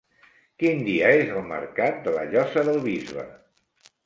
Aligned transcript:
Quin 0.63 0.79
dia 0.87 1.11
és 1.17 1.29
el 1.41 1.45
mercat 1.51 2.01
de 2.09 2.15
la 2.17 2.25
Llosa 2.33 2.65
del 2.71 2.81
Bisbe? 2.89 3.29